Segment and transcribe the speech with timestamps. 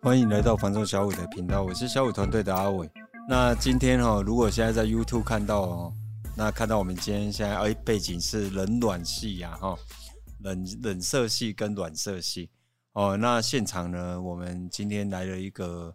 [0.00, 2.88] 欢迎来到房仲小五的频道，我是小五团队的阿伟。
[3.28, 5.92] 那今天哈、哦，如果现在在 YouTube 看到哦，
[6.36, 9.76] 那看到我们今天现在哎背景是冷暖系呀哈，
[10.42, 12.48] 冷冷色系跟暖色系
[12.92, 13.16] 哦。
[13.16, 15.92] 那现场呢，我们今天来了一个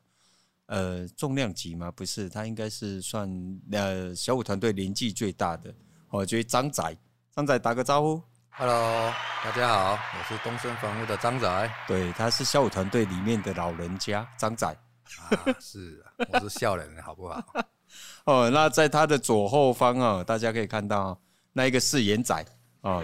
[0.66, 1.90] 呃重量级吗？
[1.90, 3.30] 不是，他应该是算
[3.72, 5.74] 呃小五团队年纪最大的
[6.10, 6.96] 哦，就是张仔。
[7.34, 8.22] 张仔打个招呼。
[8.56, 9.12] Hello，
[9.44, 11.72] 大家好，我是东森房屋的张仔。
[11.88, 14.68] 对，他是小武团队里面的老人家，张仔。
[14.68, 17.44] 啊，是，我是笑人，好不好？
[18.26, 21.20] 哦，那在他的左后方啊，大家可以看到
[21.52, 22.46] 那一个是眼仔
[22.82, 23.04] 哦，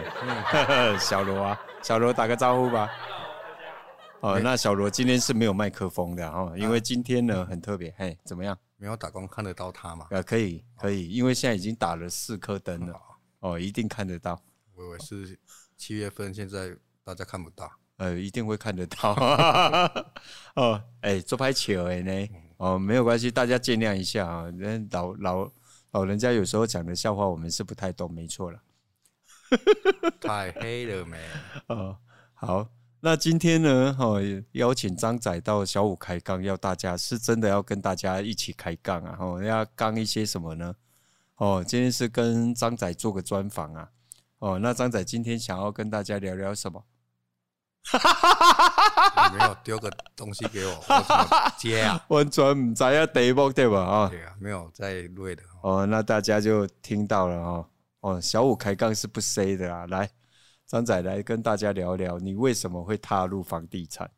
[1.01, 2.87] 小罗啊，小罗打个招呼吧。
[4.19, 8.55] 哦，那小罗今天是没有麦克风的哦，因为今天呢很特别，嘿，怎么样？
[8.77, 10.05] 没有打光看得到他吗？
[10.11, 13.01] 呃，可以，可以，因为现在已经打了四颗灯了，
[13.39, 14.39] 哦，一定看得到。
[14.79, 15.37] 我以为是
[15.75, 17.69] 七月份，现在大家看不到。
[17.97, 19.11] 呃，一定会看得到。
[20.55, 22.29] 哦，哎、欸，做拍球哎呢？
[22.55, 24.49] 哦，没有关系，大家见谅一下啊。
[24.55, 25.51] 人老老
[25.91, 28.61] 老人家有时候讲的笑话，我们是不太懂，没错了。
[30.21, 31.17] 太黑了没？
[31.67, 31.97] 哦，
[32.33, 32.69] 好，
[33.01, 33.93] 那今天呢？
[33.99, 34.21] 哦，
[34.53, 39.17] 邀请张仔到小五开杠，要大家是真的要跟大家一起开杠啊！
[39.19, 40.73] 哦，要杠一些什么呢？
[41.35, 43.89] 哦，今天是跟张仔做个专访啊。
[44.39, 46.83] 哦，那张仔今天想要跟大家聊聊什么？
[49.31, 50.71] 你没有丢个东西给我？
[50.71, 52.05] 我怎么接啊？
[52.09, 53.81] 完全唔知啊，题目对吧？
[53.81, 55.43] 啊，对啊，没有在录的。
[55.61, 57.69] 哦，那大家就听到了哦。
[58.01, 59.85] 哦，小五开杠是不 say 的啊。
[59.87, 60.09] 来，
[60.65, 64.09] 张仔来跟大家聊聊，你为什么会踏入房地产？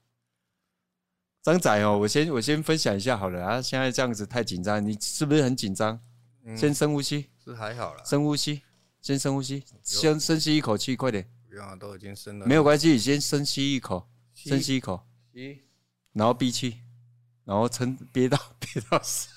[1.42, 3.62] 张仔哦，我先我先分享一下好了啊。
[3.62, 6.00] 现在这样子太紧张，你是不是很紧张？
[6.46, 8.04] 嗯，先深呼吸，是还好了。
[8.06, 8.62] 深呼吸。
[9.02, 11.28] 先深呼吸，先深吸一口气，快点。
[11.50, 12.46] 不用，都已经深了。
[12.46, 15.60] 没有关系，你先深吸一口，深吸一口，吸，
[16.14, 16.78] 然后闭气，
[17.44, 19.28] 然后撑憋到 憋到死。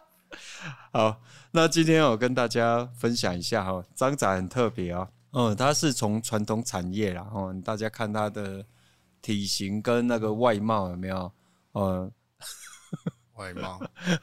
[0.92, 8.64] 好，那今天我跟大家分享一下哈，张仔很特别啊，嗯，他是从传统产业啦，哦，大家看他的
[9.20, 11.30] 体型跟那个外貌有没有？
[11.74, 12.10] 嗯，
[13.34, 13.78] 外貌，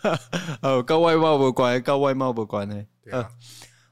[0.62, 2.84] 哦，跟外貌无关，跟外貌无关呢。
[3.03, 3.30] 对啊。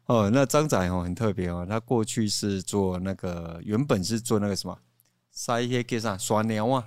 [0.07, 4.77] 哦，那张仔哦很特别哦，他过去是做那个，原本是做那个什么，
[5.31, 6.85] 晒些叫啥刷鸟啊，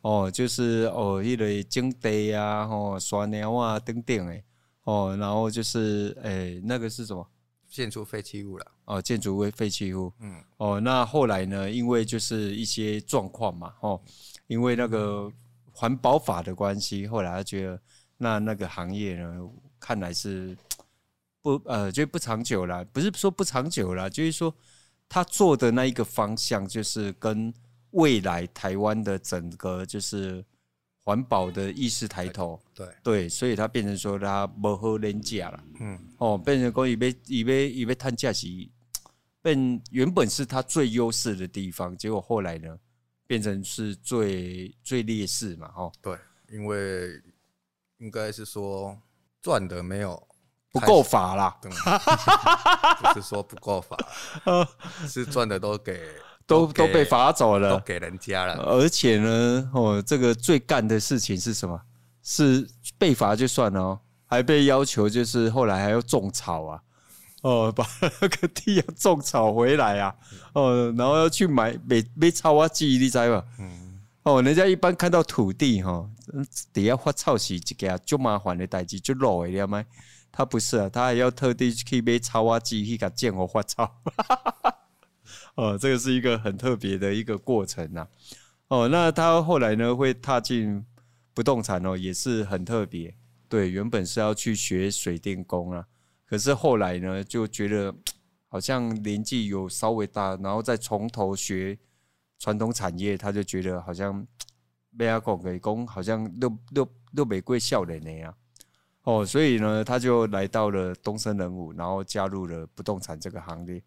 [0.00, 4.42] 哦，就是哦一类种地啊，哦刷鸟啊等等诶，
[4.84, 7.28] 哦，然后就是诶、欸、那个是什么？
[7.68, 8.66] 建筑废弃物了。
[8.86, 10.10] 哦，建筑废废弃物。
[10.20, 10.42] 嗯。
[10.56, 11.68] 哦，那后来呢？
[11.70, 14.00] 因为就是一些状况嘛，哦，
[14.46, 15.30] 因为那个
[15.72, 17.78] 环保法的关系，后来他觉得
[18.16, 19.46] 那那个行业呢，
[19.78, 20.56] 看来是。
[21.46, 24.52] 不呃，就不长久了，不是说不长久了，就是说
[25.08, 27.54] 他做的那一个方向，就是跟
[27.92, 30.44] 未来台湾的整个就是
[31.04, 32.88] 环保的意识抬头，对。
[33.00, 38.48] 对，所以他变成说他不好廉价了，嗯，哦，变成讲以为以为以为碳价是
[39.40, 42.76] 变原本是他最优势的地方，结果后来呢，
[43.24, 46.18] 变成是最最劣势嘛，哦，对，
[46.50, 47.22] 因为
[47.98, 49.00] 应该是说
[49.40, 50.25] 赚的没有。
[50.80, 53.96] 不够法啦，不是说不够法，
[55.08, 56.00] 是赚的都给
[56.46, 58.54] 都都被罚走了，都给人家了。
[58.64, 61.80] 而且呢，哦，这个最干的事情是什么？
[62.22, 66.80] 是被罚就算了哦，还被要求就是后来还要种草啊，
[67.42, 70.14] 哦，把那个地要种草回来啊，
[70.52, 73.44] 哦，然后要去买买买草啊，记忆力在吧？
[73.58, 76.04] 嗯，哦，人家一般看到土地哈，
[76.72, 79.84] 底下发草是一件就麻烦的代志，就漏的了吗？
[80.30, 84.02] 他不是啊，他还要特地去买草挖机去给建活发草。
[85.56, 88.06] 哦，这个是一个很特别的一个过程呐。
[88.68, 90.84] 哦，那他后来呢会踏进
[91.32, 93.14] 不动产哦，也是很特别。
[93.48, 95.86] 对，原本是要去学水电工啊，
[96.26, 97.94] 可是后来呢就觉得
[98.48, 101.78] 好像年纪有稍微大，然后再从头学
[102.38, 104.26] 传统产业，他就觉得好像
[104.90, 108.34] 没阿公给工，好像六六六玫瑰笑脸那样。
[109.06, 113.80] 哦，所以呢，他就来到了东森人物，然后加入了不动产这个行列。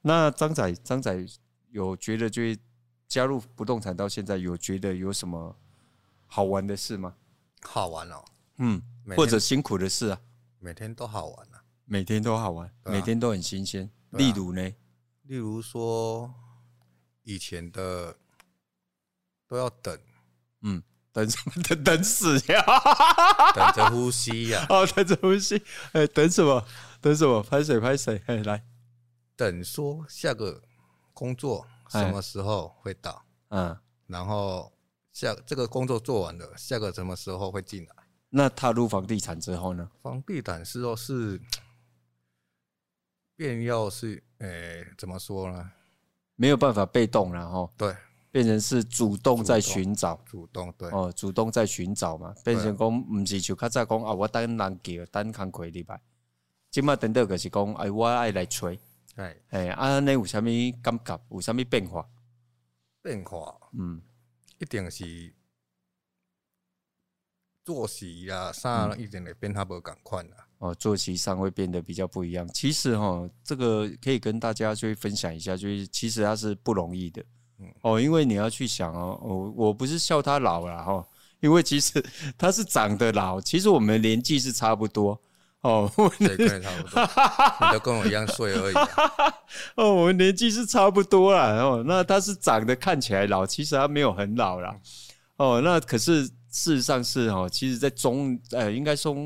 [0.00, 1.26] 那张仔，张仔
[1.70, 2.42] 有觉得，就
[3.08, 5.56] 加入不动产到现在，有觉得有什么
[6.28, 7.16] 好玩的事吗？
[7.62, 8.24] 好玩哦，
[8.58, 8.80] 嗯，
[9.16, 10.20] 或者辛苦的事啊？
[10.60, 13.90] 每天都好玩啊，每天都好玩，啊、每天都很新鲜。
[14.12, 14.62] 啊、例如呢？
[15.24, 16.32] 例如说，
[17.24, 18.16] 以前的
[19.48, 19.98] 都要等，
[20.60, 20.80] 嗯。
[21.12, 21.52] 等什么？
[21.62, 22.64] 等等死呀！
[23.54, 24.64] 等着呼吸呀！
[24.70, 25.62] 哦，等着呼吸。
[25.92, 26.64] 哎，等什么？
[27.00, 27.42] 等什么？
[27.42, 27.78] 拍水？
[27.78, 28.22] 拍水？
[28.26, 28.64] 哎，来，
[29.36, 30.62] 等说下个
[31.12, 33.22] 工作什么时候会到？
[33.48, 34.72] 嗯，然后
[35.12, 37.94] 下这个工作做完了，下个什么时候会进来？
[38.30, 39.90] 那踏入房地产之后呢？
[40.00, 41.38] 房地产之后是
[43.36, 45.70] 便要是，哎、欸，怎么说呢？
[46.36, 47.70] 没有办法被动然后。
[47.76, 47.94] 对，
[48.32, 52.34] 变成是主动在寻找，主动对哦，主动在寻找嘛。
[52.42, 56.00] 变成讲不是就较早讲啊，我等人叫，等工课礼拜。
[56.70, 58.80] 即麦等到就是讲，哎，我爱来催。
[59.16, 60.44] 哎哎，啊，你有啥物
[60.82, 61.20] 感觉？
[61.30, 62.08] 有啥物变化？
[63.02, 64.00] 变化，嗯，
[64.58, 65.34] 一定是。
[67.64, 72.48] 作息呀，啥一定会变他不赶快啦哦，作息上会变得比较不一样。
[72.48, 77.22] 其实哈，这个可以跟大家去分享一下，就是其实它是不容易的。
[77.82, 81.04] 哦，因为你要去想哦，我我不是笑他老了哈，
[81.40, 82.04] 因为其实
[82.38, 85.20] 他是长得老，其实我们年纪是差不多
[85.62, 87.02] 哦，对，跟你差不多，
[87.66, 88.74] 你都跟我一样岁而已。
[89.76, 91.52] 哦，我们年纪是差不多啦。
[91.62, 94.76] 哦，那他是长得看起来老，其实他没有很老啦。
[95.36, 96.30] 哦，那可是。
[96.54, 99.16] 事实上是哦，其实，在中呃，应该说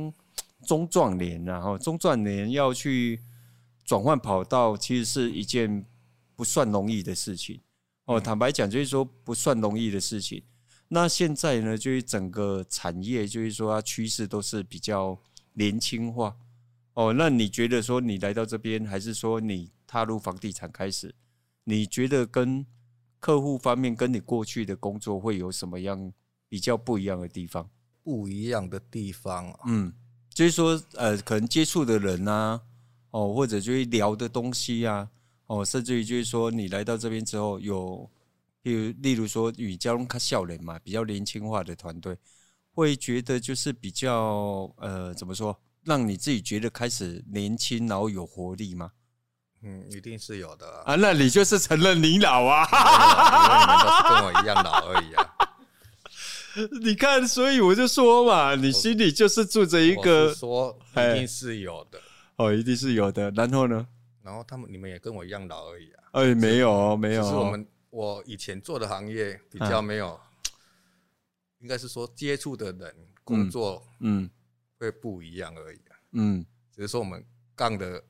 [0.65, 3.21] 中壮年，然后中壮年要去
[3.85, 5.85] 转换跑道，其实是一件
[6.37, 7.61] 不算容易的事情。
[8.07, 10.43] 哦，坦白讲，就是说不算容易的事情。
[10.89, 15.17] 那现在呢，就是整个产业，就是说它趋势都是比较
[15.53, 16.35] 年轻化。
[16.95, 21.15] 哦，那你觉得说你来到这边，还是说你踏入房地产开始，
[21.65, 22.65] 你觉得跟
[23.21, 26.13] 客户方面，跟你过去的工作会有什么样？
[26.49, 27.69] 比较不一样的地方，
[28.05, 29.93] 不一样的地方，嗯，
[30.31, 32.63] 就是说，呃，可能接触的人啊，
[33.11, 35.11] 哦，或者就是聊的东西啊，
[35.47, 38.11] 哦，甚至于就是说，你来到这边之后，有，
[38.63, 42.17] 比如，例如说，与交通卡笑脸嘛，比较年轻化的团队，
[42.73, 48.91] 会觉得就是比较，呃，怎么说，让你自己觉得开始年轻，然后有活力吗？
[49.63, 55.33] 嗯，一定是有的啊，那你就是承认你老啊，因为你们都是跟我一样老而已啊。
[56.83, 62.01] 你看，所以我就说嘛，你心里就是住着一个说，一定是有的
[62.37, 63.31] 哦，一定是有的。
[63.31, 63.87] 然后呢？
[64.27, 66.03] 然后他们你们也跟我一样老而已啊。
[66.15, 67.23] 哎，没有，没有。
[67.23, 70.19] 是我们我以前做的行业比较没有，
[71.61, 74.29] 应该是说接触的人工作嗯
[74.81, 75.97] 会不一样而已啊。
[76.11, 77.25] 嗯，只是说我们
[77.55, 78.03] 干的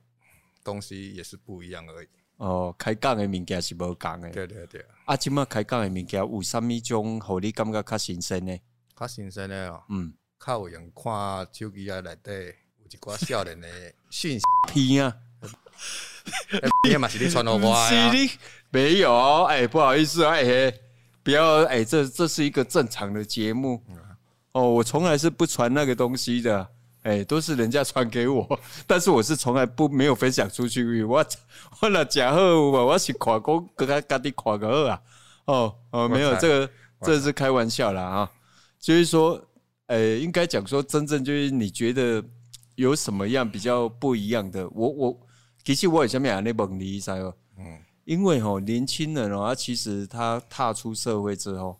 [0.63, 2.07] 东西也是不一样而已。
[2.37, 4.27] 哦，开讲的物件是无讲的。
[4.31, 4.83] 对对对。
[5.05, 8.57] 啊，即马开讲的物件有啥物种，互你感觉较新鲜呢？
[8.95, 9.83] 较新鲜的哦。
[9.89, 10.11] 嗯。
[10.43, 12.31] 较有用看手机啊，内底
[12.79, 13.67] 有一寡少年的
[14.09, 15.15] 讯息片啊。
[16.87, 17.89] 你嘛是你传我啊？
[18.69, 20.73] 没有，哎，不好意思啊，哎，
[21.23, 23.81] 不要，哎，这这是一个正常的节目。
[24.51, 26.67] 哦，我从来是不传那个东西的。
[27.03, 31.03] 哎，都是人家传给我， 但是我是从来不没有分享出去。
[31.05, 31.25] 我
[31.79, 35.01] 我那假货，我是夸公，跟他家己夸个啊。
[35.45, 36.69] 哦哦，没有这个，
[37.03, 38.31] 这是开玩笑啦啊。
[38.77, 39.41] 就是说，
[39.85, 42.21] 哎，应该讲说，真正就是你觉得
[42.75, 44.67] 有什么样比较不一样的？
[44.71, 45.26] 我我
[45.75, 47.35] 其实我也想问你问你一下哦。
[47.57, 51.79] 嗯，因为哦，年轻人哦，他其实他踏出社会之后，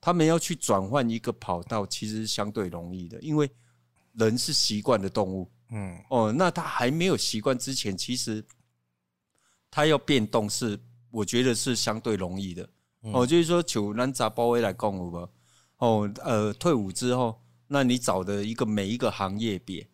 [0.00, 3.50] 他们要去转换一个跑道，其实相对容易的，因为。
[4.14, 8.44] 人是习惯的动物，嗯，哦，那他还没有习惯之前，其实
[9.70, 10.76] 他要变动是，
[11.08, 12.68] 我觉得是相对容易的，
[13.02, 15.28] 哦，就是说，就咱查甫的来讲有无？
[15.76, 19.88] 哦，呃，退伍之后，那你找的一个每一个行业别，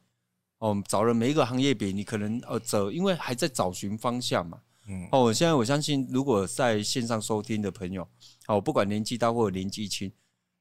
[0.65, 8.09] 哦，找了每一个行业比，你可能呃走，因为还在找寻方向嘛，嗯，哦，现在我相信，如果在线上收听的朋友，
[8.49, 10.11] 哦，不管年纪大或者年纪轻。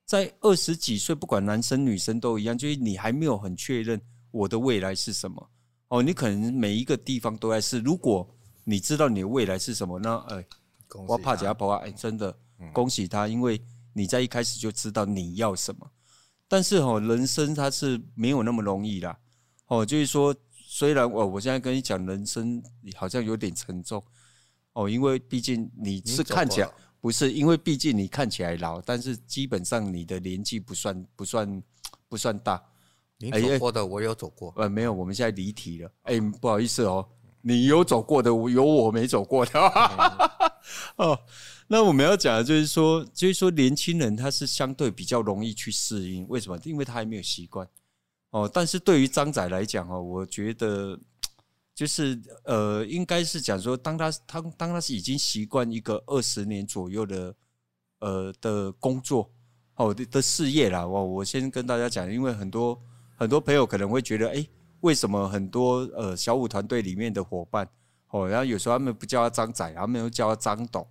[0.06, 4.00] 在二十几岁，不管男生女生都一样，就是你还没有很确认
[4.32, 5.50] 我的未来是什么
[5.88, 6.04] 哦。
[6.04, 7.80] 你可能每一个地方都在试。
[7.80, 8.30] 如果
[8.66, 10.46] 你知道你的未来是什么，那哎，
[11.08, 11.80] 我怕假跑啊！
[11.86, 12.38] 哎，真的
[12.74, 13.60] 恭喜他，因为
[13.94, 15.90] 你在一开始就知道你要什么。
[16.50, 19.18] 但是哦，人生它是没有那么容易啦。
[19.74, 22.62] 哦，就是说，虽然我我现在跟你讲人生
[22.96, 24.04] 好像有点沉重
[24.74, 26.70] 哦，因为毕竟你是看起来。
[27.02, 31.64] 不是，因为毕竟你看起来老，但是基本上你的年纪不算不算
[32.08, 32.64] 不算大。
[33.18, 35.92] 你走过的我有走过，呃，没有，我们现在离题了。
[36.04, 37.06] 哎，不好意思哦，
[37.42, 39.60] 你有走过的，有我没走过的。
[40.96, 41.20] 哦，
[41.68, 46.58] 那我们要讲的就是说，就是说年轻人他是相对比较容易去适应，为什么？
[46.64, 47.68] 因为他还没有习惯。
[48.34, 51.00] 哦，但是对于张仔来讲哦，我觉得。
[51.76, 57.36] 就是呃，应该是讲说，当他他当他是已经习惯一个二十年左右的
[57.98, 59.28] 呃的工作
[59.74, 60.88] 哦的的事业了。
[60.88, 62.80] 我我先跟大家讲，因为很多
[63.16, 64.48] 很多朋友可能会觉得，哎，
[64.82, 67.68] 为什么很多呃小五团队里面的伙伴
[68.10, 70.88] 哦，然后有时候他们不叫他张仔，他们又叫他张董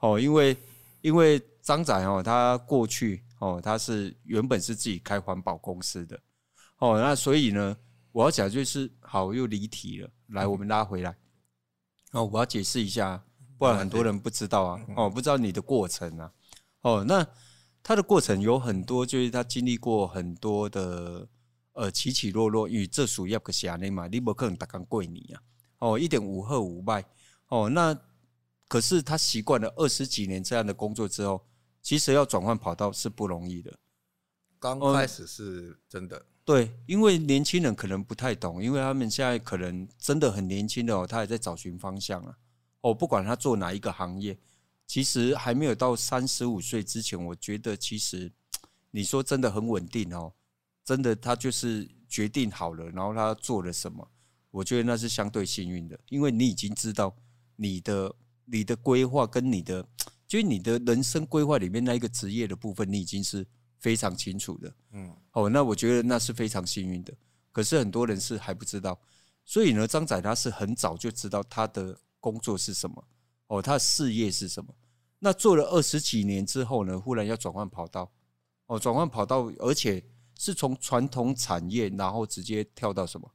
[0.00, 0.56] 哦，因为
[1.00, 6.18] 因为张仔哦，他过去哦，他是原本是自己开环保公司的，
[6.84, 7.74] 哦，那所以呢，
[8.12, 11.16] 我要讲就是好又离题了，来，我们拉回来，
[12.12, 13.24] 哦，我要解释一下，
[13.56, 16.30] 不然很多人不知道啊，哦，不知道你的过程啊，
[16.82, 17.26] 哦，那
[17.82, 21.26] 他的过程有很多，就是他经历过很多的
[21.72, 25.40] 呃起起落落，因为这属于个啥呢嘛，你不可能打刚过你啊，
[25.78, 27.02] 哦，一点五贺五拜，
[27.48, 27.98] 哦，那。
[28.66, 31.46] 可是他习惯了二十几年这样的工作之后，
[31.82, 33.72] 其实要转换跑道是不容易的。
[34.58, 42.36] 刚开始是真的，对，因为年轻人可能不太懂，因为他们现在可能真的很年轻的哦，他还在找寻方向啊。
[42.82, 44.38] 哦，不管他做哪一个行业，
[44.86, 48.30] 其实还没有到三十五岁之前，我觉得其实
[48.90, 50.32] 你说真的很稳定哦，
[50.84, 54.10] 真的他就是决定好了，然后他做了什么，
[54.50, 57.16] 我觉得那是相对幸运的，因为你已经知道
[57.56, 58.14] 你的。
[58.46, 59.82] 你的规划跟你的，
[60.28, 63.46] 就是你的人生规划里面那一个职业的部分，你已经是
[63.84, 64.74] 非常清楚的。
[64.92, 67.12] 嗯，哦，那我觉得那是非常幸运的。
[67.52, 68.98] 可是很多人是还不知道，
[69.44, 73.06] 所以呢，张仔他是很早就知道他的工作是什么，
[73.48, 74.74] 哦，他的事业是什么。
[75.18, 78.10] 那做了二十几年之后呢，忽然要转换跑道，
[78.68, 80.02] 哦，转换跑道，而且
[80.38, 83.30] 是从传统产业，然后直接跳到什么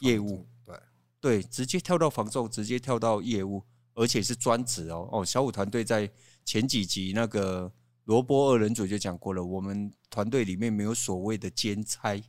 [0.00, 0.46] 业务？
[0.66, 0.78] 对
[1.22, 3.62] 对，直接跳到房仲，直接跳到业务。
[3.98, 6.06] 而且是专职哦哦，小五团队在
[6.44, 7.72] 前几集那个
[8.06, 12.20] 萝卜二人组就讲过了，我们团队里面没有所谓的兼差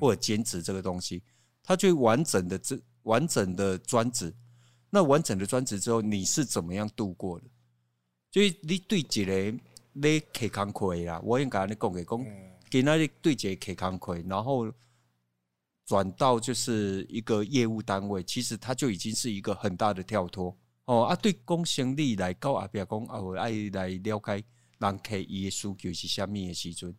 [0.00, 1.22] 或者兼职这个东西，
[1.62, 4.34] 它就完整的这完整的专职。
[4.88, 7.46] 那完整的专职之后，你是怎么样度过的？
[8.30, 9.58] 就你对一个
[9.92, 12.26] 你开工课啦，我应该跟你讲给讲，
[12.70, 14.72] 给那里对一个开工课，然后
[15.84, 20.56] 转到就是一个业务单位，其实它就已经是一个很大的跳脱。
[20.84, 24.44] 哦啊，对，公行力来到后壁讲，啊，我爱来了解
[24.78, 26.96] 人客伊的需求是虾米的时阵。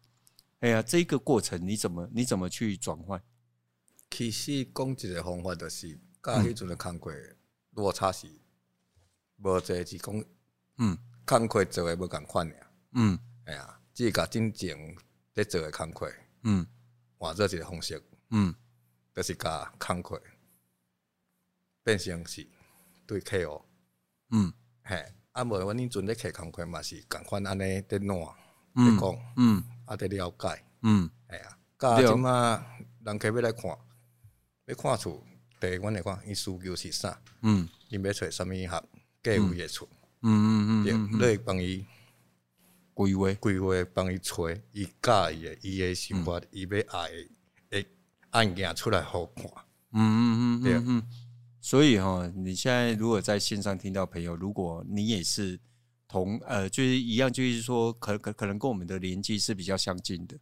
[0.60, 3.22] 哎呀，这个过程你怎么你怎么去转换？
[4.10, 5.93] 其实讲一个方法就是，
[6.24, 7.13] 甲迄阵的工课
[7.72, 8.27] 落差是
[9.38, 10.25] 无济，是讲
[10.77, 12.72] 嗯，工课做诶无共款俩。
[12.93, 14.96] 嗯，哎呀，只甲真正
[15.36, 16.12] 咧做诶工课，
[16.43, 16.65] 嗯，
[17.17, 18.55] 换做一个方式，嗯，
[19.13, 20.19] 就是甲工课
[21.84, 22.48] 变成是
[23.05, 23.63] 对客户。
[24.31, 24.51] 嗯，
[24.84, 28.25] 嘿，啊无，阮迄阵咧开工课嘛是共款安尼在弄，
[28.75, 32.65] 在讲，嗯，啊在了解，嗯，哎呀，甲即马
[33.06, 33.70] 人客要来看，
[34.65, 35.24] 要看厝，
[35.62, 38.84] 第一阮来看伊需求是啥，嗯，伊要找啥物合
[39.22, 39.88] 价位诶厝，
[40.24, 41.86] 嗯嗯嗯，对，会帮伊
[42.96, 43.32] 规划。
[43.36, 47.12] 规划，帮伊找伊佮意诶伊诶想法，伊要爱
[47.70, 47.86] 诶
[48.32, 49.46] 案件出来好看，
[49.91, 51.08] 嗯嗯嗯，对，嗯。
[51.60, 55.60] 所以哈，你现在如果在线上听到朋友，如果你也是
[56.08, 60.40] 同呃，就是一样，就是说可可可能跟我们的年纪是比较相近的，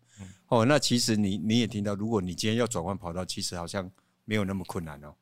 [0.48, 3.90] 哦，那其实你你也听到，如果你今天要转换跑道，其实好像
[4.26, 5.16] 没有那么困难哦，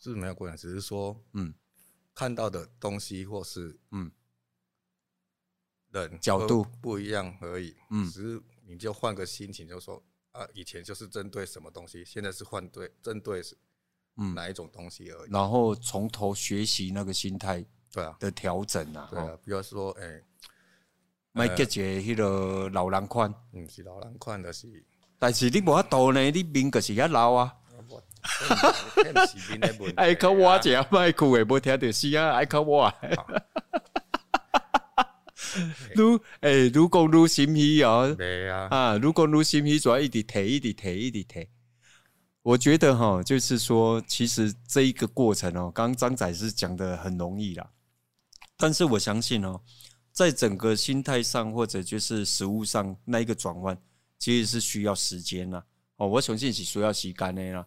[0.00, 1.54] 是没有困难，只是说嗯，
[2.14, 4.10] 看到的东西或是嗯，
[5.92, 10.02] 人角度不一样而已，嗯，只是你就换个心情，就说
[10.32, 13.54] 啊，以前就是针对什么东西，现在是换对针对是。
[13.54, 13.60] 嗯，
[14.34, 18.16] 哪一种东西而已，然后从头学习那个心态，对啊。
[18.18, 20.20] 的调整啊，对啊，比如说，哎，
[21.32, 24.82] 买个这迄个老人款，嗯，是老人款的是，
[25.18, 27.54] 但是你无法度呢，你面可是遐老啊，
[29.96, 32.90] 爱靠我这样卖裤诶，无听到是啊，爱靠我，
[35.94, 41.48] 愈哎，愈讲愈心虚哦，对啊，啊，愈讲愈心虚，主要一直提，一直提，一直提。
[42.46, 47.68] 我觉得哈，就是说，其实这一个过程哦，刚刚张仔是讲的很容易啦，
[48.56, 49.60] 但是我相信哦，
[50.12, 53.76] 在整个心态上或者就是实物上那一个转换，
[54.20, 55.60] 其实是需要时间呐。
[55.96, 57.66] 哦，我相信是需要时间的啦。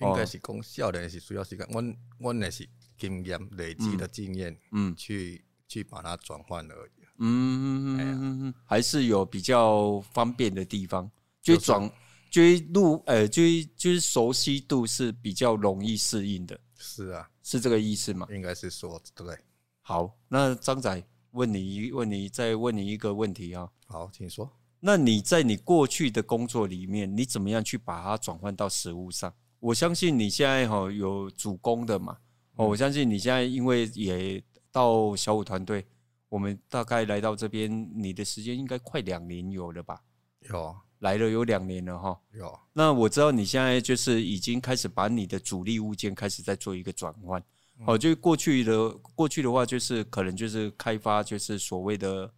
[0.00, 1.82] 应该是讲少年是需要时间，我
[2.18, 6.90] 我那是经验累积的经验，嗯，去去把它转换而已。
[7.20, 11.10] 嗯嗯嗯，还是有比较方便的地方，
[11.40, 11.90] 就转。
[12.30, 16.58] 追路，呃，追就是熟悉度是比较容易适应的。
[16.78, 18.26] 是啊，是这个意思吗？
[18.30, 19.36] 应该是说对。
[19.82, 23.68] 好，那张仔问你一，问你再问你一个问题啊。
[23.86, 24.50] 好，请说。
[24.78, 29.34] 那你在你过去的工作里面，你怎么样去把它转换到实物上？
[29.58, 32.16] 我相信你现在哈有主攻的嘛。
[32.54, 35.84] 哦，我相信你现在因为也到小五团队，
[36.28, 40.00] 我们大概来到这边，你的时间应该快两年有了吧？
[40.48, 40.74] 有。
[41.00, 42.58] 来了有两年了哈，有。
[42.72, 47.42] 那我知道你现在就是已经开始把你的主力物件开始在做一个转换，
[47.86, 52.30] 哦，就过去的过去的话就是可能就是开发就是所谓的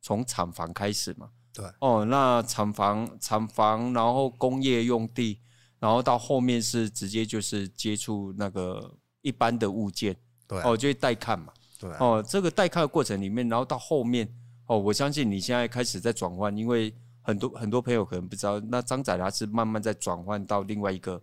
[0.00, 1.64] 从厂房开始嘛，对。
[1.80, 5.40] 哦，那厂房、厂房，然后工业用地，
[5.78, 10.16] 然后到后面是直接就是接触那个一般的物件，
[10.48, 10.58] 对。
[10.62, 11.90] 哦，就会带看嘛，对。
[11.98, 14.26] 哦，这个带看的过程里面，然后到后面
[14.66, 16.94] 哦，我相信你现在开始在转换，因为
[17.26, 21.20] 很多很多朋友可能不知道，那张仔他是慢慢在转换到另外一个，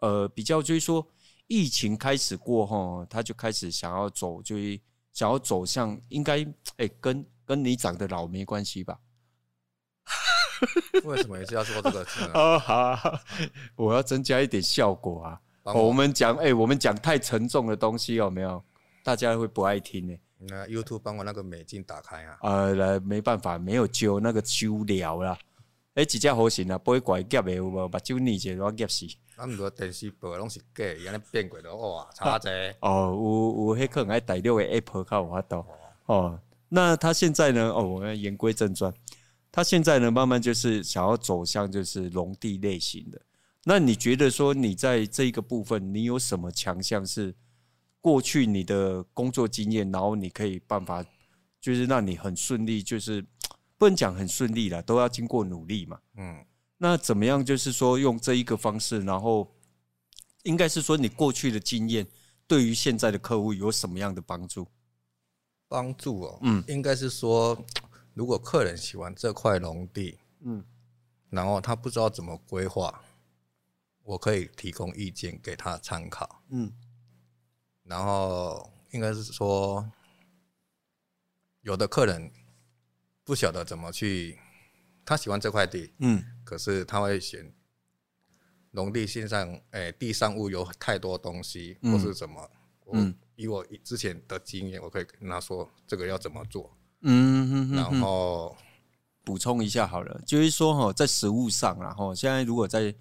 [0.00, 1.04] 呃，比较就是说
[1.48, 4.80] 疫情开始过后，他就开始想要走，就是
[5.12, 6.40] 想要走向应该
[6.76, 8.96] 哎、欸，跟跟你长得老没关系吧？
[11.02, 12.30] 为什么也是要说这个事呢？
[12.34, 13.20] 哦，好、啊，
[13.74, 15.40] 我要增加一点效果啊！
[15.64, 18.62] 我，哦、我们讲，哎、欸，我们讲太沉重的东西有没有？
[19.02, 20.20] 大家会不爱听呢、欸。
[20.48, 22.38] 那 YouTube 帮我那个美镜打开啊！
[22.42, 25.38] 呃，来，没办法，没有揪那个揪了啦。
[25.94, 27.88] 哎、欸，几家好行啊，不会拐夹的有无？
[27.88, 29.06] 把揪你姐都夹死。
[29.36, 32.50] 那么多电视播拢是假，原来变过的哇，差这。
[32.80, 35.66] 哦，有有黑客爱第六个 Apple 靠我到
[36.06, 36.40] 哦。
[36.68, 37.70] 那他现在呢？
[37.70, 38.92] 哦，我们言归正传。
[39.50, 43.20] 他现在呢，慢慢就是想要走向就是农地类型的。
[43.64, 47.34] 那你觉得说你在这一个部分，你有什么强项是
[48.02, 51.02] 过去你的工作经验，然后你可以办法
[51.58, 53.24] 就是让你很顺利，就是
[53.78, 55.98] 不能讲很顺利了，都要经过努力嘛。
[56.18, 56.44] 嗯，
[56.76, 57.42] 那怎么样？
[57.42, 59.50] 就是说用这一个方式，然后
[60.42, 62.06] 应该是说你过去的经验
[62.46, 64.68] 对于现在的客户有什么样的帮助？
[65.68, 67.58] 帮助哦，嗯，应该是说。
[68.14, 70.62] 如果客人喜欢这块农地，嗯，
[71.30, 73.02] 然后他不知道怎么规划，
[74.02, 76.70] 我可以提供意见给他参考，嗯，
[77.84, 79.90] 然后应该是说，
[81.62, 82.30] 有的客人
[83.24, 84.38] 不晓得怎么去，
[85.04, 87.52] 他喜欢这块地，嗯，可是他会选
[88.70, 92.50] 农地线上，哎，地上物有太多东西，或是怎么，
[92.92, 96.76] 嗯，以我之前的经验，我可以跟他说这个要怎么做。
[97.00, 98.56] 嗯哼，哼，然后
[99.24, 102.94] 补充一下好了，就是说哈，在实物上，然后现在如果在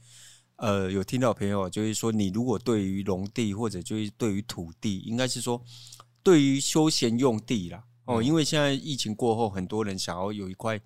[0.61, 5.59] 呃有听到朋友，就是说你如果对于农地或者就是对于土地，应该是说
[6.21, 10.79] 对于休闲用地啦哦，因为现在疫情过后，很多人想要有一块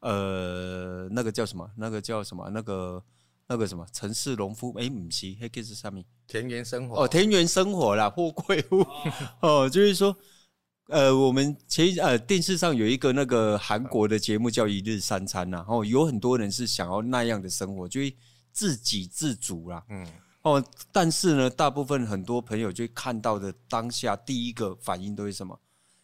[0.00, 3.04] 呃那个叫什么，那个叫什么，那个
[3.46, 6.02] 那个什么城市农夫哎，不是，那个是上面？
[6.26, 8.86] 田园生活哦，田园生活啦，货柜屋
[9.40, 10.16] 哦， 就是说。
[10.92, 18.12] 呃，我们前呃电视上有一个那个韩国的节目叫《一日三餐》呐，然后有很多人是想要那样的生活，就会
[18.52, 19.84] 自给自足啦。
[19.88, 20.06] 嗯，
[20.42, 25.58] 哦，但是呢，大部分很多朋友就会看到的当下第一个反应都是什么？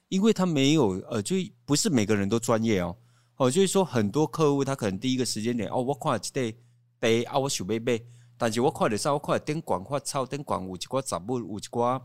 [0.09, 2.97] 因为他没有呃，就不是每个人都专业哦。
[3.37, 6.59] 哦，就是说很多客户他可能第一个时间点哦，我看这个
[7.01, 8.01] 地啊，我想要买，
[8.39, 12.01] 但是我看的时候，我看电管发草电管有一挂杂物，有一挂。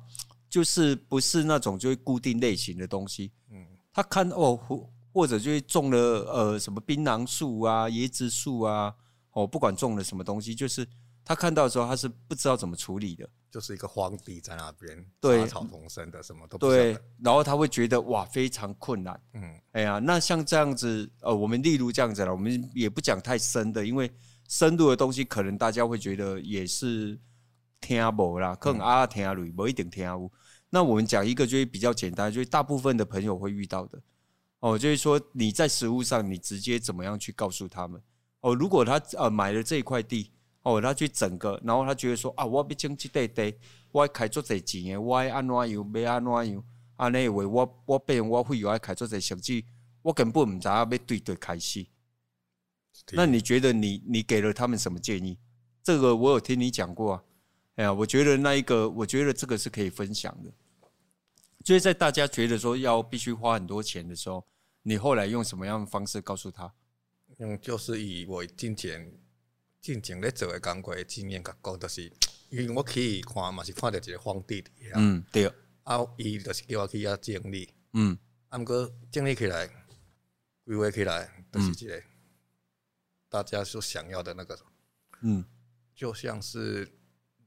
[0.49, 8.93] 就是不是那种就会固定类型的东西，嗯，他看哦，或或者就会种了呃什么槟榔树啊、椰子树啊，
[9.31, 10.87] 哦，不管种了什么东西，就是
[11.23, 24.11] 他看到的时候他是不知道怎么处理的，就是一个荒地在那边，对，杂草丛生的，什么都不对，然后他会觉得哇非常困难，嗯，哎呀，那像这样子，呃，我们例如这样子了，我们也不讲太深的，因为
[24.49, 27.17] 深度的东西可能大家会觉得也是
[27.79, 30.29] 听无啦，可能啊听累，不一定听无。
[30.69, 34.01] 那我们讲一个就是比较简单，就是大部分的朋友会遇到的。
[34.59, 38.01] 哦，就是说你在食物上，你直接怎么样去告诉他们
[38.41, 38.53] 哦？
[38.53, 40.31] 如果他呃买了这一块地
[40.63, 43.55] 哦，他去整个，然后他觉得说啊，我要种这块地，
[43.91, 46.63] 我要开做这钱的，我要安怎样，要安怎样，
[46.97, 49.65] 安尼话我我变我会有爱开做这成绩，
[50.03, 51.85] 我根本唔知道要对对开始。
[53.13, 55.37] 那你觉得你你给了他们什么建议？
[55.81, 57.23] 这个我有听你讲过啊。
[57.75, 60.51] 哎呀，我觉得那一个，我觉得这个是可以分享的。
[61.63, 64.45] 就是在大家觉得说要必须花很多钱的时候，
[64.83, 66.71] 你后来用什么样的方式告诉他？
[67.41, 69.19] 嗯，就是以我之前
[69.81, 72.03] 之前咧做的工作的经验甲讲，就是
[72.49, 74.71] 因为我去看嘛，是看到一个荒地的。
[74.95, 75.51] 嗯，对。
[75.83, 77.73] 啊，伊就是叫我去遐整理。
[77.93, 78.17] 嗯。
[78.49, 79.67] 啊，毋过整理起来，
[80.63, 82.03] 规划起来，就是一个
[83.27, 84.59] 大家所想要的那个。
[85.21, 85.43] 嗯。
[85.95, 86.87] 就像是。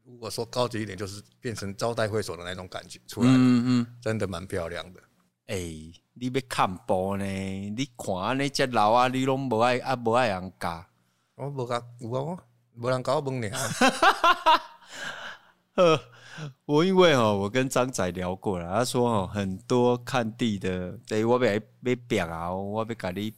[0.06, 5.00] 如果说高级一点，就是变成招待会所的那种感觉出来，嗯嗯，真的蛮漂亮的。
[5.46, 7.24] 哎、欸，你要看播呢？
[7.24, 10.84] 你看安尼只老啊，你拢无爱啊，无爱人教。
[11.34, 12.38] 我无教，有啊，
[12.76, 13.58] 我无人教我问你啊。
[15.74, 16.00] 呃，
[16.66, 21.60] 我因为哦，我跟张仔聊过了，他说哦，很多看地的，对我要要
[22.06, 23.32] 逼啊，我要甲你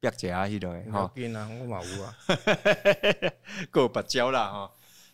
[0.00, 1.06] 一下迄落诶哈。
[1.14, 2.16] 变啊，我嘛有啊，
[3.70, 4.70] 够白交啦哈。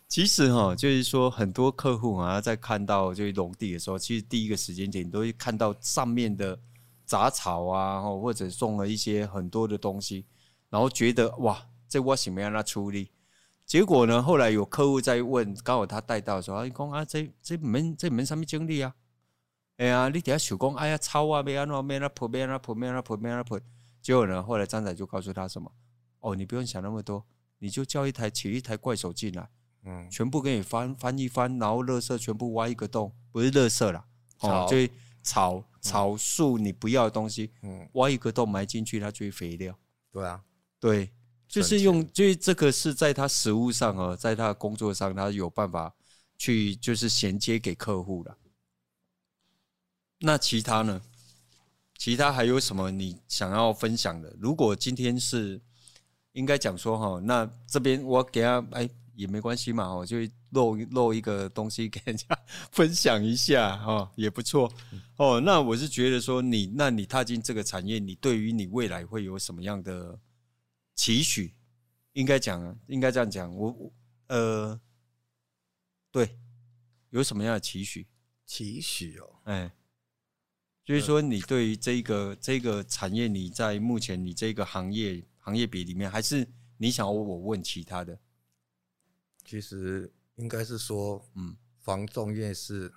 [0.07, 6.57] 其实哈，就是说很多客户啊，在看到就是农地的时候，其实第一个时间点都会看到上面的
[7.05, 10.25] 杂草啊，或者种了一些很多的东西，
[10.69, 13.11] 然后觉得哇，这我怎么样来处理？
[13.65, 18.93] 结果呢，后来有客户在问，刚好他带到的时候，他讲啊，这这门这门什么经历啊？
[19.77, 23.59] 哎呀，你底下手工哎呀，草啊，没啊，没啊，没啊，铺没啊，铺没啊，铺没啊，铺。
[24.01, 25.71] 结果呢，后来张仔就告诉他什么？
[26.19, 27.25] 哦，你不用想那么多，
[27.59, 29.49] 你就叫一台请一台怪手进来，
[29.83, 34.05] 嗯，全部给你翻翻一翻，然后垃圾全部挖一个洞，不是垃圾啦，
[34.39, 34.77] 哦，就
[35.25, 39.77] 草草树你不要的东西，嗯，挖一个洞埋进去，它就会肥料。
[40.11, 40.41] 对啊，
[40.79, 41.11] 对，
[41.47, 45.93] 就是用，就是这个是在他食物上啊，在他的工作上，他有办法
[46.37, 48.37] 去就是衔接给客户的。
[50.19, 51.01] 那其他呢？
[51.97, 54.33] 其他还有什么你想要分享的？
[54.39, 55.59] 如果今天是。
[56.35, 60.17] 应该讲说哈，那这边我给他哎也没关系嘛，我就
[60.51, 62.27] 漏漏一个东西给人家
[62.71, 64.71] 分享一下哦，也不错
[65.17, 65.39] 哦。
[65.41, 70.19] 那我是觉得说你，那你踏进这个产业，你对于你未来会有什么样的
[70.95, 71.55] 期许？
[72.13, 73.91] 应该讲，应该这样讲，我
[74.27, 74.79] 呃，
[76.11, 76.37] 对，
[77.09, 78.07] 有什么样的期许？
[78.45, 79.71] 期许哦，哎，
[80.83, 85.23] 就是说你对于这个这个产业，你在目前你这个行业。
[85.45, 88.19] 行业比里面，还是你想我我问其他的？
[89.45, 92.91] 其实应该是说，嗯，房仲业是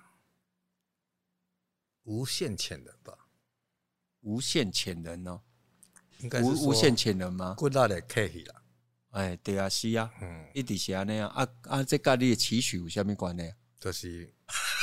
[2.03, 3.13] 无限潜能吧？
[4.21, 5.41] 无限潜能哦？
[6.19, 7.53] 应该是无无限潜能吗？
[7.57, 8.55] 过大的可以了。
[9.11, 13.53] 哎，对啊，是啊，嗯，一直是安尼啊，啊啊，这跟你的期许有啥物关系？
[13.79, 14.33] 就是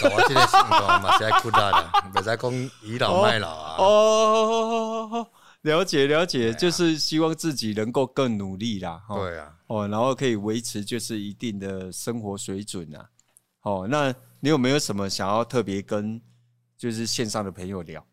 [0.00, 2.50] 搞我这个情况嘛， 是爱过大的，别再讲
[2.82, 3.76] 倚老卖老啊。
[3.78, 5.30] 哦。
[5.66, 9.02] 了解了解，就是希望自己能够更努力啦。
[9.08, 13.10] 对啊，哦，然后可以维持就是一定的生活水准啊。
[13.62, 16.22] 哦，那你有没有什么想要特别跟
[16.78, 18.06] 就是线上的朋友聊？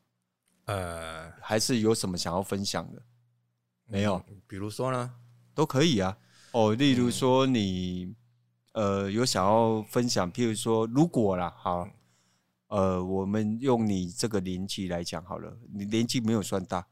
[0.65, 2.99] 呃，还是有什么想要分享的？
[3.85, 5.13] 没有，比如说呢，
[5.53, 6.17] 都可以啊。
[6.53, 8.15] 哦，例如说你
[8.71, 11.87] 呃有想要分享，譬如说如果啦，好，
[12.69, 16.83] 呃，我们用你这个年纪来讲好了，你年纪没有算大。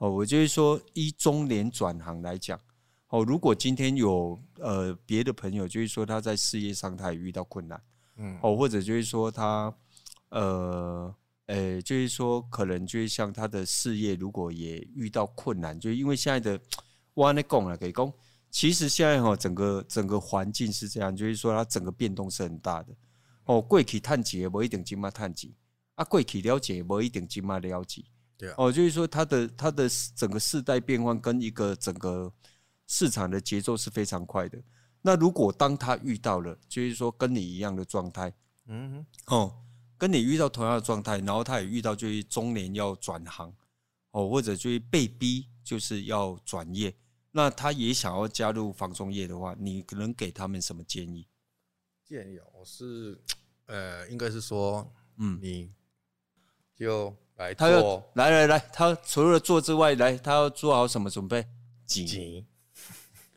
[0.00, 2.58] 哦，我就是说，一中年转行来讲，
[3.08, 7.78] 哦，如果今天有呃别的朋友，就是说他在事业上他也遇到困难，
[8.16, 9.70] 嗯，哦，或者就是说他
[10.30, 16.58] 呃，呃，就是说可能就是像他的事业如果也遇到困难，就因为现在的
[17.12, 18.10] 我那讲了，可以讲，
[18.50, 22.96] 其实现在哈整个整个环境是这样，就是说它整个变动是很大的。
[23.44, 25.54] 哦，过去探级也不一定今嘛探级，
[25.96, 28.02] 啊，过去了解也不一定今嘛了解。
[28.56, 32.32] 哦，就是说，它的它的整个世代变换跟一个整个
[32.86, 34.62] 市场的节奏是非常快的。
[35.02, 38.32] 那如果当他遇到了，就是说跟你一样的状态，
[38.66, 39.62] 嗯，哦，
[39.96, 43.54] 跟你遇到同样的状态，然后他也遇到就是中年要转行，
[44.10, 46.94] 哦，或者就是被逼就是要转业，
[47.30, 51.26] 那他也想要加入房中业的话，你可能给他们什么建议？
[52.04, 53.18] 建议我是，
[53.66, 55.72] 呃，应该是说，嗯，你
[56.74, 57.16] 就。
[57.56, 61.46] 他要来来来，他除了做之外，来他要做好什么准备？
[61.86, 62.46] 急，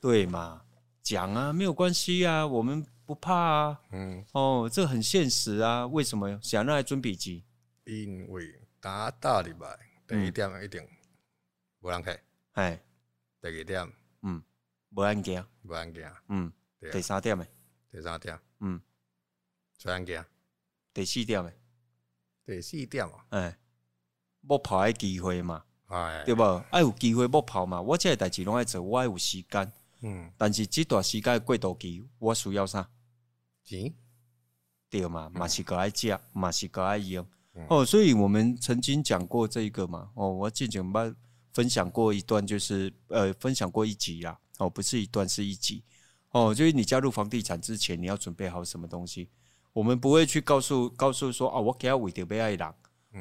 [0.02, 0.62] 对嘛？
[1.02, 3.82] 讲啊，没有关系啊，我们不怕啊。
[3.92, 5.88] 嗯，哦，这很现实啊。
[5.88, 6.39] 为什么？
[6.42, 7.44] 想让来准备急？
[7.86, 10.86] 因为打大礼拜第一点一定
[11.80, 12.20] 无人开，
[12.54, 12.82] 哎，
[13.42, 14.44] 第二点，嗯，
[14.92, 16.52] 无人惊，无人惊，嗯，
[16.92, 17.48] 第三点诶，
[17.92, 18.82] 第三点，嗯，
[19.84, 20.24] 无人惊，
[20.94, 21.54] 第四点诶，
[22.46, 23.58] 第四点啊，哎。
[24.50, 25.64] 要跑的机会嘛，
[26.26, 26.66] 对吧？
[26.72, 27.82] 爱有机会要跑嘛。
[27.82, 29.72] 我这个代志拢爱做，我爱有时间。
[30.02, 32.90] 嗯，但是这段时间的过渡期，我需要啥？
[33.64, 33.94] 钱，
[34.90, 35.30] 对嘛？
[35.34, 37.26] 嘛是个爱食，嘛是个爱用。
[37.70, 40.10] 哦，所以我们曾经讲过这个嘛。
[40.16, 41.16] 哦，我之前捌
[41.54, 44.38] 分享过一段，就是呃，分享过一集啦。
[44.58, 45.84] 哦，不是一段，是一集。
[46.32, 49.30] 哦，就是你加入房地产之前，你要准备好什么东西？
[49.72, 52.74] 我们不会去告诉告诉说啊，我给他为着要爱人。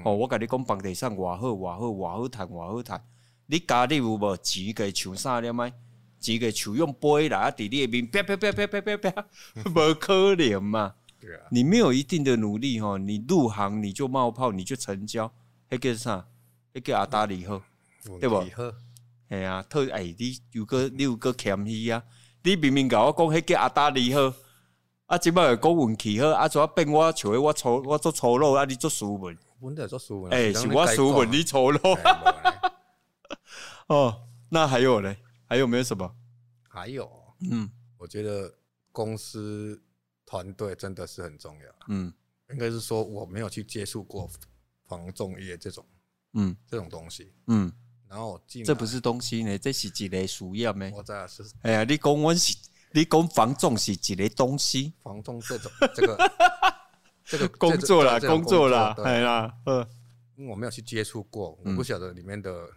[0.04, 3.00] 哦，我甲你讲，房地产偌好偌好偌好趁偌好趁，
[3.46, 5.70] 你家里有无钱个像啥了吗？
[6.18, 9.26] 钱个像用杯来啊，伫你诶面啪啪啪啪啪啪啪，
[9.68, 10.94] 无可能嘛。
[11.20, 15.30] 对啊，你没有一定的努力吼，你入行你就冒泡，你就成交，
[15.68, 16.26] 迄叫啥？
[16.74, 17.60] 迄叫阿达利好，
[18.18, 18.42] 对不？
[19.28, 22.02] 系啊，特哎，你有个你有个谦虚啊，
[22.42, 24.32] 你明明甲我讲迄叫阿达利好，
[25.06, 29.36] 啊，即摆又讲运气好，啊，怎啊变我像我粗我做粗鲁，啊，你做斯文。
[30.30, 31.98] 哎，是我书文你丑陋。
[33.88, 35.14] 哦，那还有呢？
[35.46, 36.14] 还有没有什么？
[36.68, 37.10] 还有，
[37.50, 38.52] 嗯，我觉得
[38.90, 39.80] 公司
[40.24, 41.74] 团队真的是很重要。
[41.88, 42.12] 嗯，
[42.50, 44.28] 应该是说我没有去接触过
[44.86, 45.86] 防重业这种
[46.32, 47.70] 嗯，这种东西，嗯，
[48.08, 50.90] 然后这不是东西呢，这是一个树叶呢。
[50.94, 51.42] 我知道是。
[51.62, 52.56] 哎呀，你讲我是，
[52.92, 56.16] 你讲防重是一个东西，防重这种这个
[57.38, 59.88] 这个工作啦，工作啦，哎呀，嗯，
[60.36, 62.68] 因为我没有去接触过，我不晓得里面的，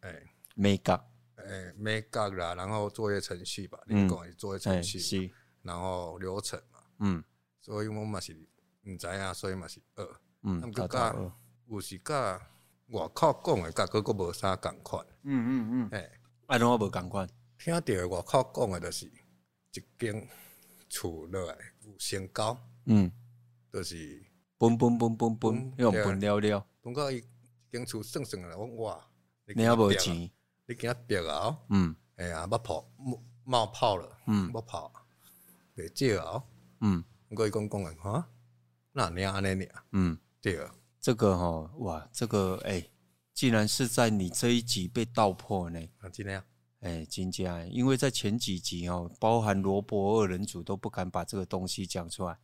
[0.00, 0.20] 哎
[0.56, 1.04] ，make up，
[1.36, 7.22] 哎，make up 啦，然后作业程序吧，你讲作业程序，然后流程嘛，嗯，
[7.60, 8.36] 所以我嘛是
[8.82, 10.04] 唔知啊，所以嘛是二，
[10.42, 11.32] 嗯，他讲
[11.68, 12.40] 有时甲
[12.88, 16.10] 外口讲的，甲佫佫无啥共款，嗯嗯嗯，哎，
[16.48, 17.28] 安怎无共款？
[17.56, 20.28] 听到外口讲的，就是一间
[20.88, 23.08] 厝落来有升高，嗯。
[23.72, 24.22] 就是
[24.58, 26.66] 蹦蹦蹦蹦蹦，用蹦了了。
[26.82, 27.24] 不过伊
[27.70, 29.06] 间厝算算来，我哇，
[29.46, 30.30] 你还无钱？
[30.66, 31.58] 你惊别啊？
[31.70, 32.86] 嗯，哎呀，冒泡
[33.44, 34.92] 冒泡了，嗯，冒泡，
[35.74, 36.44] 别少啊，
[36.82, 37.02] 嗯。
[37.30, 38.28] 不过伊讲讲的哈，
[38.92, 42.86] 那你安尼尔，嗯，对啊，这个哈，哇，这个哎，
[43.32, 45.80] 既然是在你这一集被道破呢？
[46.00, 46.44] 啊，真的啊，
[46.80, 47.64] 哎，真假？
[47.64, 52.38] 因为在前几集哦，包含罗伯二人组都不敢把这个东西讲出来。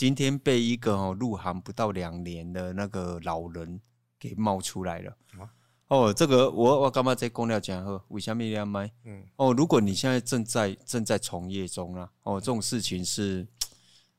[0.00, 3.78] 今天被一个哦入行不到两年的那个老人
[4.18, 5.14] 给冒出来了。
[5.88, 8.02] 哦，这个我我干嘛在公料讲呵？
[8.08, 8.90] 为什么要卖？
[9.04, 13.46] 嗯，哦，如果你现在正在正在从业中啊，哦，这种事情是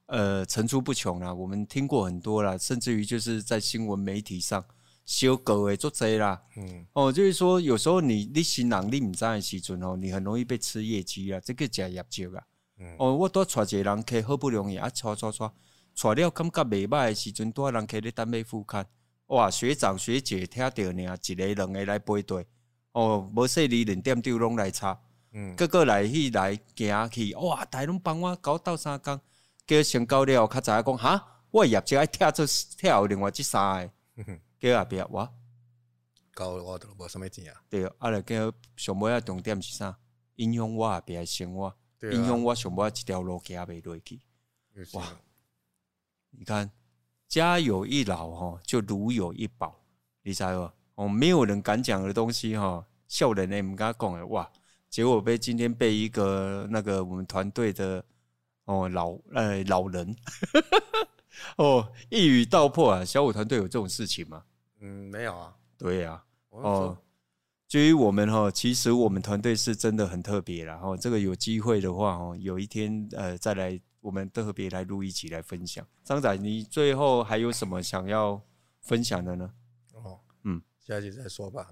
[0.06, 4.64] 呃层出不穷啦，我们听过很多啦，甚至于就是在新闻媒体上
[5.08, 6.40] 修狗诶做贼啦。
[6.58, 12.44] 嗯，哦，就是说有时候你你新人你唔知的时阵哦，你很容易被吃业绩啊，这个假业绩啊。
[12.78, 15.52] 嗯，哦，我多带一个人客好不容易啊，错错错。
[15.96, 18.88] 带了感觉袂歹诶时阵，带人客咧等要付款。
[19.28, 22.46] 哇，学长学姐听到尔，一个两个来排队。
[22.92, 25.00] 哦，无说你连店长拢来插。
[25.34, 29.18] 嗯，个个来去来行去，哇，大拢帮我搞到三工，
[29.66, 32.44] 叫先搞了，较早讲哈，我业绩爱跳出
[32.78, 34.24] 跳另外即三个，
[34.60, 35.34] 叫后壁我
[36.34, 37.62] 搞我都无啥物钱啊。
[37.70, 39.98] 对，啊来叫上尾啊重点是啥？
[40.36, 44.20] 影响我后壁生活，影响我上尾一条路行袂落去。
[44.94, 45.06] 哇！
[46.32, 46.72] 你看，
[47.28, 49.80] 家有一老哈，就如有一宝，
[50.24, 51.04] 你知道不？
[51.04, 54.50] 哦，没有人敢讲的东西哈，笑人呢，唔敢讲的哇！
[54.90, 58.04] 结果被今天被一个那个我们团队的
[58.66, 60.16] 哦老呃老人
[61.58, 63.06] 哦一语道破啊！
[63.06, 64.44] 小五团队有这种事情吗？
[64.80, 65.56] 嗯，没有啊。
[65.78, 66.98] 对呀，哦，
[67.68, 73.80] 至于我们哈，其实我们团队是真的很特别然后，这个有机会的话哦，有一天呃再来。
[74.02, 78.42] 我们特别来录一集来分享，张仔，你最后还有什么想要
[78.82, 79.54] 分享的呢？
[79.94, 81.68] 哦，嗯，下一集再说吧。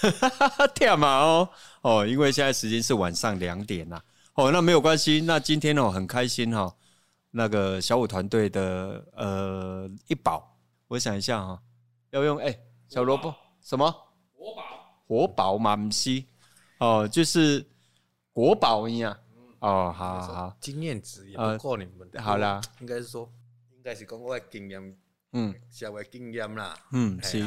[0.74, 1.48] 跳嘛哦
[1.82, 4.02] 哦，因为现在时间是晚上两点啦。
[4.34, 5.22] 哦，那没有关系。
[5.22, 6.74] 那今天哦很开心哈，
[7.30, 10.54] 那个小五团队的呃一宝，
[10.86, 11.62] 我想一下哈，
[12.10, 13.90] 要用哎、欸、小萝卜什么
[14.34, 14.62] 国宝
[15.06, 16.22] 国宝嘛不是
[16.78, 17.66] 哦，就是
[18.32, 19.18] 国宝一样。
[19.60, 22.22] 哦，好好好，经验值也不够你们的。
[22.22, 23.30] 好啦，应该是说，
[23.76, 24.96] 应该是讲我的经验，
[25.32, 27.38] 嗯，社会经验啦，嗯，是，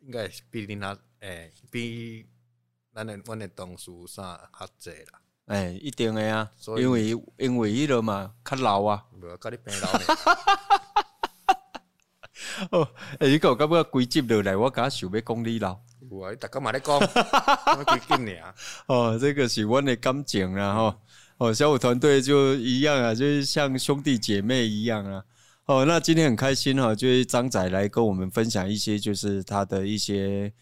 [0.00, 2.26] 应该是比你那，诶，比
[2.94, 5.20] 咱的阮的同事啥较济啦。
[5.46, 9.04] 诶，一定的啊，因为因为伊个嘛较老啊。
[9.12, 10.00] 无，甲你平老呢。
[12.70, 15.78] 哦，诶，你讲感觉规集落来，我敢想要讲你老。
[16.10, 16.98] 有啊，大家嘛咧讲，
[17.98, 18.54] 几斤尔？
[18.86, 20.94] 哦，这个是阮的感情啦，吼。
[21.38, 25.24] 哦，小五团队就一样啊，就是像兄弟姐妹一样啊。
[25.66, 30.52] 哦，那今天很开心哈，就是张仔来跟我们分享一些，就是他的一些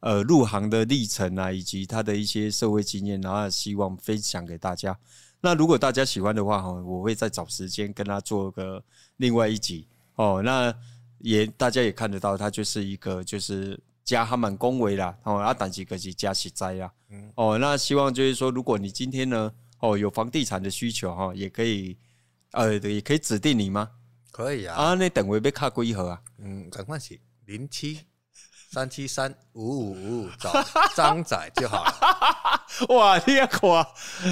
[0.00, 4.98] 呃入行的历程啊，以及他的一些社会经验，然后希望分享给大家。
[5.42, 8.82] 那如果大家喜欢的话哈，我会再找时间跟他做个
[9.18, 10.40] 另外一集哦。
[10.42, 10.74] 那
[11.18, 16.90] 也大家也看得到，他就是一个就是加哈蛮恭维啦，哦，啊，但是可是加实在啦。
[17.34, 19.52] 哦，那希望就是说，如果你今天呢。
[19.82, 21.96] 哦，有房地产的需求哈，也可以，
[22.52, 23.90] 呃，也可以指定你吗？
[24.30, 24.76] 可以啊。
[24.76, 26.20] 啊，那等会被卡过一盒啊？
[26.38, 27.98] 嗯，赶快写零七
[28.70, 30.50] 三七三五五五五找
[30.94, 31.92] 张仔就好了。
[32.96, 33.60] 哇，你啊看，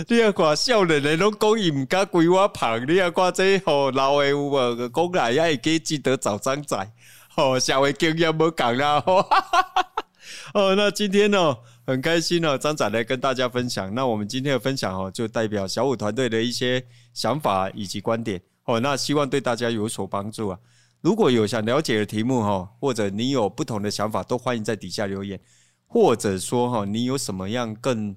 [0.08, 4.88] 你啊看，少年人拢讲伊唔敢规我旁，你啊看这吼老的有无？
[4.88, 6.92] 讲来也会记记得找张仔。
[7.34, 9.02] 哦，社会经验无讲啦。
[10.54, 11.56] 哦，那今天呢？
[11.86, 13.92] 很开心哦，张仔来跟大家分享。
[13.94, 18.78] 那我们今天的分享哦，就代表小五团队的一些想法以及观点哦。
[18.78, 20.58] 那希望对大家有所帮助啊。
[21.00, 25.40] 如果有想了解的题目哈，或者你有不同的想法，都欢迎在底下留言。
[25.86, 28.14] 或者说哈，你有什么样更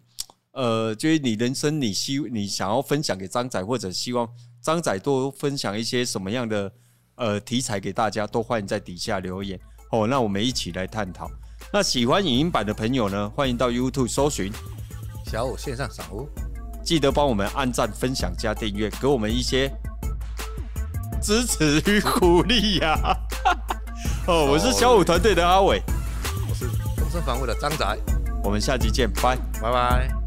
[0.52, 4.30] 呃，就是你人生你希你想要分享给张仔，或者希望
[4.62, 6.71] 张仔多分享一些什么样的
[7.15, 10.06] 呃题材给大家，都欢迎在底下留言哦。
[10.06, 11.28] 那我们一起来探讨。
[11.75, 14.53] 那喜欢影音版的朋友呢，欢迎到 YouTube 搜寻。
[15.25, 16.29] 小五线上赏屋，
[16.83, 19.67] 记得帮我们按赞、分享、加订阅，给我们一些
[21.19, 23.17] 支持与鼓励呀、啊！
[24.29, 25.81] 哦，我是小五团队的阿伟，
[26.47, 27.97] 我是东森房屋的张仔，
[28.43, 29.36] 我们下期见，拜。
[29.59, 30.22] 拜拜。